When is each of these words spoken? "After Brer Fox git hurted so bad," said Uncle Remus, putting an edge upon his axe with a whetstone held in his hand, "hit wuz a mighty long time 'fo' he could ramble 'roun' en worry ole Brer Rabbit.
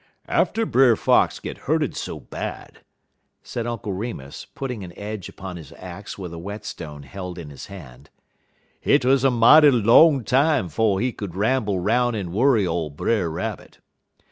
"After 0.27 0.65
Brer 0.65 0.95
Fox 0.95 1.39
git 1.39 1.59
hurted 1.69 1.95
so 1.95 2.19
bad," 2.19 2.79
said 3.43 3.67
Uncle 3.67 3.93
Remus, 3.93 4.45
putting 4.55 4.83
an 4.83 4.97
edge 4.97 5.29
upon 5.29 5.57
his 5.57 5.71
axe 5.73 6.17
with 6.17 6.33
a 6.33 6.39
whetstone 6.39 7.03
held 7.03 7.37
in 7.37 7.51
his 7.51 7.67
hand, 7.67 8.09
"hit 8.79 9.05
wuz 9.05 9.17
a 9.23 9.29
mighty 9.29 9.69
long 9.69 10.23
time 10.23 10.69
'fo' 10.69 10.97
he 10.97 11.11
could 11.11 11.35
ramble 11.35 11.77
'roun' 11.79 12.15
en 12.15 12.31
worry 12.31 12.65
ole 12.65 12.89
Brer 12.89 13.29
Rabbit. 13.29 13.77